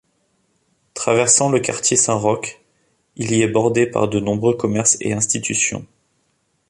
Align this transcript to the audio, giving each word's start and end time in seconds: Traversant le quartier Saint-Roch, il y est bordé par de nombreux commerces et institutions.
Traversant 0.95 1.49
le 1.51 1.59
quartier 1.59 1.95
Saint-Roch, 1.95 2.59
il 3.17 3.31
y 3.35 3.43
est 3.43 3.47
bordé 3.47 3.85
par 3.85 4.07
de 4.07 4.19
nombreux 4.19 4.57
commerces 4.57 4.97
et 4.99 5.13
institutions. 5.13 5.85